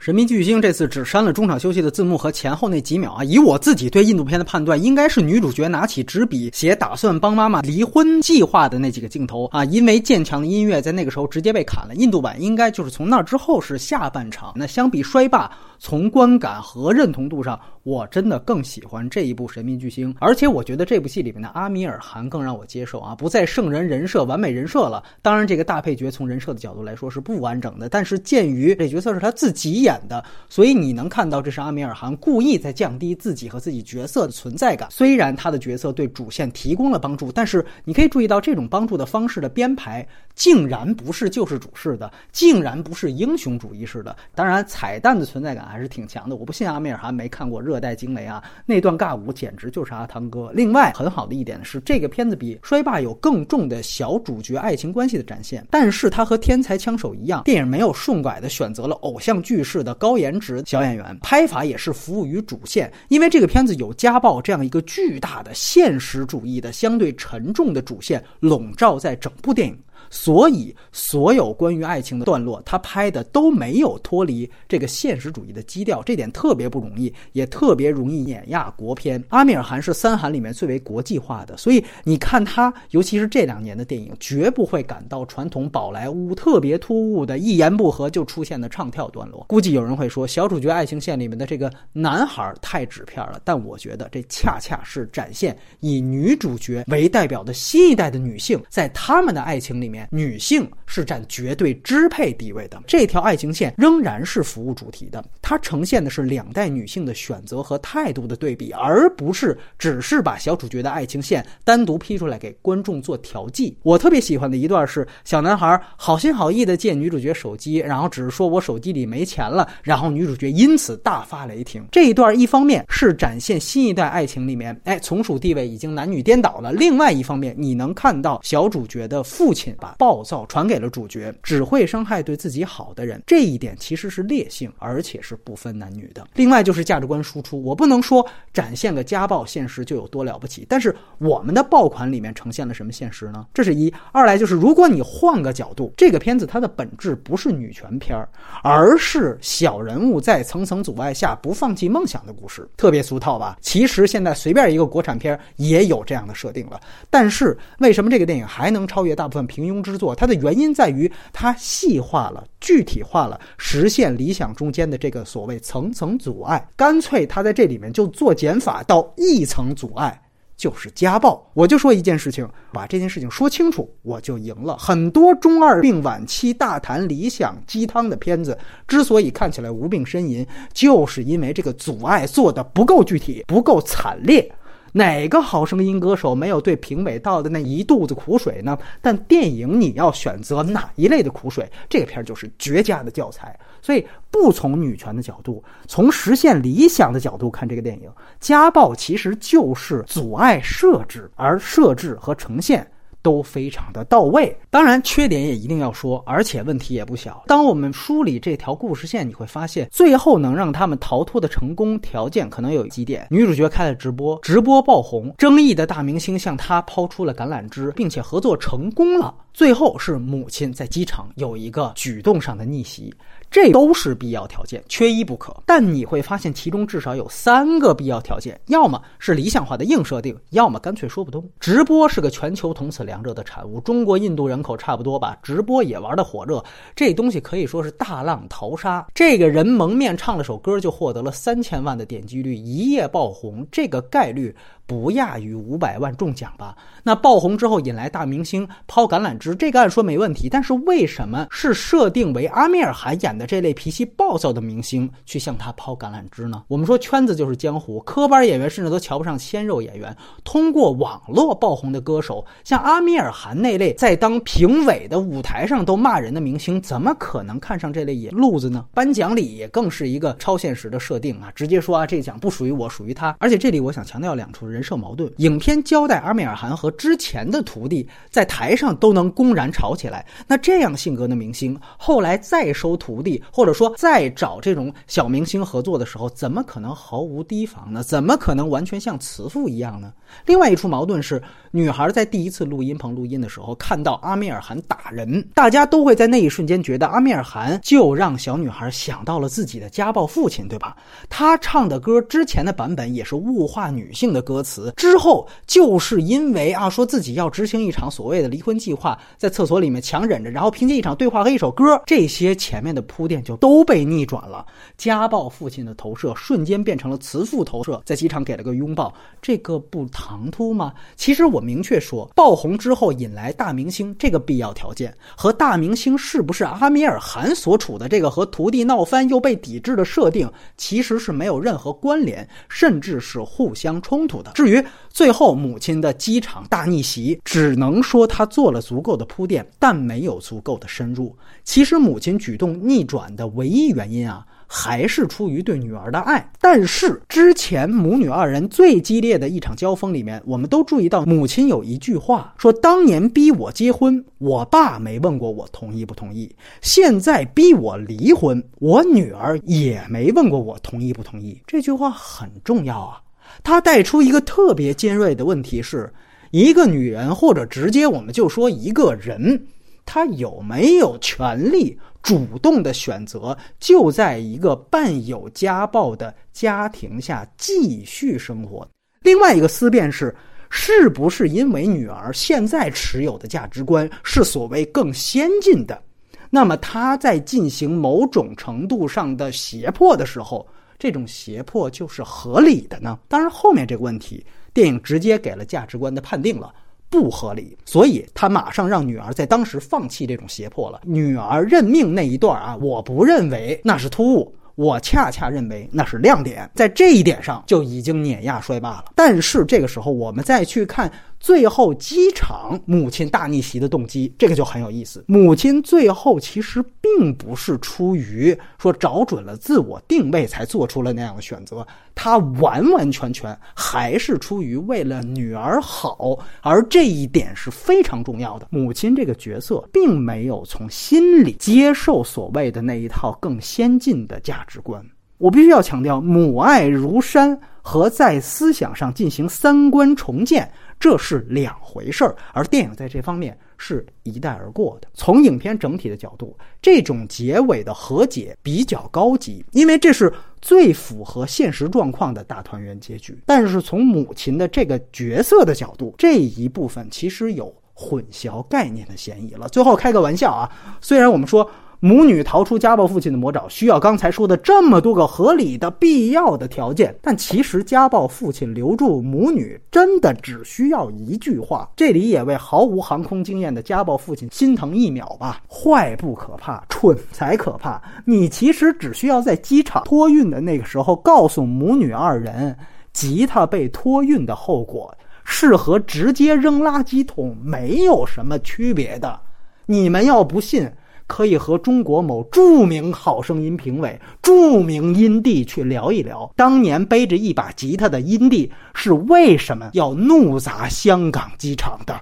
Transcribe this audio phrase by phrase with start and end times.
[0.00, 3.22] 神秘巨星这次只删了中场休息的字幕和前后那几秒啊！
[3.22, 9.62] 以我自己对印度片的判断，应该是女主角拿起纸笔写打算帮妈妈离婚计划的那几个镜头啊！
[9.66, 11.94] 因为渐强的音乐在那个时候直接被砍了。
[11.94, 14.54] 印度版应该就是从那之后是下半场。
[14.56, 17.60] 那相比衰霸，从观感和认同度上，
[17.90, 23.16] 我真的更喜欢这一部《神秘巨星》，而且我觉得这部戏里面的阿米尔汗更让我接受啊！
[23.16, 25.02] 不再圣人人设、完美人设了。
[25.22, 30.00] 当然，这个大配角从人设的角度来说是不完整的，但是鉴于这角色是他自己演。
[30.08, 34.88] 的，所以你能看到这是阿米尔汗故意在降低自己和自己角色的存在感。
[34.88, 44.16] 虽然他的角色对主线提供了帮助，但是你可以注意到这种帮助的方式的编排，竟然不是救世主式的，竟然不是英雄主义式的。
[44.32, 46.36] 当然，彩蛋的存在感还是挺强的。
[46.36, 50.52] 我不信阿米尔汗没看过《热带惊雷》啊，那段尬舞简直就是阿汤哥。
[50.54, 59.80] 另外，很好的一点是，这个片子比《衰霸》有更重的小主角爱情关系的展现，但是它和《天才枪手》一样，电影没有顺拐的选择了偶像剧式。
[59.80, 69.78] 的高颜值小演员，拍法也是服务于主线，因为这个片子有家暴这样一个巨大的现实主义的相对沉重的主线笼罩在整部电影。
[70.10, 79.22] 所以，所有关于爱情的段落，他拍的都没有脱离这个现实主义的基调，这点特别不容易，也特别容易碾压国片。
[79.28, 89.44] 阿米尔汗是三韩里面最为国际化的，所以你看他，尤其是这两年的电影，绝不会感到传统宝莱坞特别突兀的一言不合就出现的唱跳段落。
[89.48, 99.99] 估计有人会说，小主角爱情线里面的这个男孩太纸片了，但我觉得这恰恰是展现以女主角为代表的新一代的女性，在他们的爱情里面。
[100.10, 113.76] 女性是占绝对支配地位的，这条爱情线仍然是服务主题的，它呈现的是两代女性的选择和态度的对比，而不是只是把小主角的爱情线单独批出来给观众做调剂。
[113.82, 121.84] 我特别喜欢的一段是小男孩好心好意的借女主角手机，然后只是说我手机里没钱了，然后女主角因此大发雷霆。
[121.92, 129.89] 这一段一方面是展现新一代爱情里面，哎，从属地位已经男女颠倒了；另外一方面，你能看到小主角的父亲把。
[129.98, 133.22] 暴躁传给了主角，只会伤害对自己好的人。
[133.26, 136.26] 这一点其实是劣性，而且是不分男女的。
[136.34, 143.46] 另外就是价值观输出，我不能说展现个家暴现实就有多了不起，但是我们的爆款里面呈现了什么现实呢？
[143.52, 143.92] 这是一。
[144.12, 148.28] 二来就是如果你换个角度，这个片子它的本质不是女权片儿，
[148.62, 152.68] 而是小人物在层层阻碍下不放弃梦想的故事。
[152.76, 153.56] 特别俗套吧？
[153.60, 156.80] 其实现在随便一个国产片也有这样的设定了。
[157.08, 160.14] 但是为什么这个电影还能超越大部分平庸之作？
[160.14, 166.68] 它的原因在于它细化了、具体化了实现理想中间的这个所谓层层阻碍。
[166.76, 170.20] 干脆他在这里面就做减法，到一层阻碍
[170.56, 171.50] 就是家暴。
[171.54, 174.76] 我就说一件事情，把这件事情说清楚，我就赢了。
[174.76, 184.52] 很多中二病晚期大谈理想鸡汤的片子，之所以看起来无病呻吟，就是因为这个阻碍做的不够具体、不够惨烈。
[184.92, 188.78] 哪个好声音歌手没有对评委倒的那一肚子苦水呢？
[189.00, 193.58] 但电影你要选择哪一类的苦水，这个片儿就是绝佳的教材。
[193.82, 202.86] 所以，不从女权的角度，从实现理想的角度看这个电影，家暴其实就是阻碍设置，而设置和呈现。
[203.22, 207.42] 都非常的到位，当然缺点也一定要说，而且问题也不小。
[207.46, 219.34] 当我们梳理这条故事线，你会发现，最后能让他们逃脱的成功条件可能有几点：女主角开了直播，直播爆红，争议的大明星向她抛出了橄榄枝，并且合作成功了。
[219.52, 223.12] 最后是母亲在机场有一个举动上的逆袭。
[223.50, 225.52] 这都是必要条件，缺一不可。
[225.66, 231.44] 但你会发现，其中至少有三个必要条件：要么是理想化的硬设定，要么干脆说不通。
[231.58, 236.64] 直播是个全球同此两者的产物，中国、印度人口差不多吧，直播也玩的火热。
[236.94, 239.04] 这东西可以说是大浪淘沙。
[239.12, 244.54] 这个人蒙面唱了首歌，就获得了三千万的点击率，一夜爆红，这个概率。
[244.90, 246.76] 不亚于五百万中奖吧？
[247.04, 250.48] 那爆红之后引来大明星抛橄榄枝，这个按说没问题。
[250.48, 256.64] 但是为什么是设定为阿米尔汗演的这类脾气暴躁的明星去向他抛橄榄枝呢？
[256.66, 260.14] 我们说圈子就是江湖，科班演员甚至都瞧不上鲜肉演员。
[260.42, 268.84] 通过网络爆红的歌手，像阿米尔汗那类在当评委的舞台上都骂人的明星，怎么可能看上这类野路子呢？
[268.92, 271.52] 颁奖礼也更是一个超现实的设定啊！
[271.54, 273.36] 直接说啊，这奖不属于我，属于他。
[273.38, 274.79] 而且这里我想强调两处人。
[274.80, 280.24] 人设矛盾，影片交代阿米尔汗和之前的徒弟在台上都能公然吵起来。
[280.46, 288.02] 那这样性格的明星，后来再收徒弟，或者说再找这种小明星合作的时候，怎么可能毫无提防呢？
[288.02, 290.14] 怎么可能完全像慈父一样呢？
[290.46, 300.96] 另外一处矛盾是，女孩在第一次录音棚录音的时候，看到阿米尔汗打人，大家都会在那一瞬间觉得阿米尔汗就让小女孩想到了自己的家暴父亲，对吧？
[301.28, 314.64] 他唱的歌之前的版本也是物化女性的歌词，之后就是因为啊，说自己要执行一场所谓的离婚计划，在厕所里面强忍着，然后凭借一场对话和一首歌，这些前面的铺垫就都被逆转了。
[314.96, 320.92] 家暴父亲的投射瞬间变成了慈父投射，在机场给了个拥抱，这个不唐突吗？
[321.16, 334.49] 其实我明确说，爆红之后引来大明星这个必要条件，和大明星是不是阿米尔汗所处的这个和徒弟闹翻又被抵制的设定，其实是没有任何关联，甚至是互相冲突的。
[334.54, 341.36] 至于最后母亲的机场大逆袭，只能说他做了足够的铺垫，但没有足够的深入。
[341.64, 344.46] 其实母亲举动逆转的唯一原因啊。
[344.72, 363.20] 还是出于对女儿的爱，但是之前母女二人最激烈的一场交锋里面，我们都注意到母亲有一句话说：“当年逼我结婚，我爸没问过我同意不同意；现在逼我离婚，我女儿也没问过我同意不同意。”这句话很重要啊，
[363.62, 366.12] 它带出一个特别尖锐的问题：是
[366.50, 369.66] 一个女人，或者直接我们就说一个人，
[370.04, 371.98] 他有没有权利？
[372.22, 378.86] 主动的选择就在一个伴有家暴的家庭下继续生活。
[379.22, 380.34] 另外一个思辨是，
[380.68, 386.02] 是不是因为女儿现在持有的价值观是所谓更先进的，
[386.50, 390.66] 那么她在进行某种程度上的胁迫的时候，
[391.00, 393.18] 这种胁迫就是合理的呢？
[393.26, 396.72] 当然，后面这个问题，电影直接给了价值观的判定了。
[397.08, 401.00] 不合理，所以他马上让女儿在当时放弃这种胁迫了。
[401.04, 409.06] 女儿认命那一段啊，我不认为那是突兀，我恰恰认为那是亮点，在这一点上就已经碾压衰霸了。
[409.16, 411.10] 但是这个时候，我们再去看。
[411.40, 415.24] 最后机场母亲大逆袭的动机，这个就很有意思。
[415.26, 421.84] 母亲最后其实并不是出于说找准了自我定位才做出了那样的选择，
[422.14, 428.68] 她完完全全还是出于为了女儿好，而这一点是非常重要的。
[428.70, 435.02] 母亲这个角色并没有从心里接受所谓的那一套更先进的价值观。
[435.38, 440.70] 我必须要强调，母爱如山和在思想上进行三观重建。
[441.00, 445.08] 这是两回事儿，而电影在这方面是一带而过的。
[445.14, 450.30] 从影片整体的角度，这种结尾的和解比较高级，因为这是
[450.60, 453.36] 最符合现实状况的大团圆结局。
[453.46, 459.66] 但是从母亲的这个角色的角度，这一部分其实有混淆概念的嫌疑了。
[459.70, 460.70] 最后开个玩笑啊，
[461.00, 461.68] 虽然我们说。
[462.02, 467.14] 母女逃出家暴父亲的魔爪，需要刚才说的这么多个合理的、必要的条件。
[467.20, 471.90] 但其实家暴父亲留住母女，真的只需要一句话。
[471.94, 475.60] 这里也为毫无航空经验的家暴父亲心疼一秒吧。
[475.68, 478.00] 坏不可怕，蠢才可怕。
[478.24, 482.74] 你其实只需要在机场托运的那个时候，告诉母女二人，
[483.12, 485.14] 吉他被托运的后果
[485.44, 489.38] 是和直接扔垃圾桶没有什么区别的。
[489.84, 490.90] 你们要不信。
[491.30, 502.20] 可以和中国某著名好声音评委、著名音帝去聊一聊，当年背着一把吉他的音帝是为什么要怒砸香港机场的。